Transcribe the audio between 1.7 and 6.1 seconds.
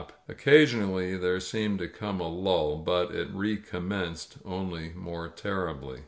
to come a lull, but it recommenced only more terribly.